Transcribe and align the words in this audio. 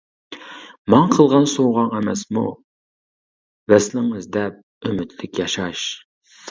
ماڭا 0.93 1.09
قىلغان 1.11 1.45
سوۋغاڭ 1.51 1.93
ئەمەسمۇ، 1.99 2.45
ۋەسلىڭ 3.75 4.13
ئىزدەپ 4.21 4.61
ئۈمىدلىك 4.91 5.45
ياشاش. 5.45 5.91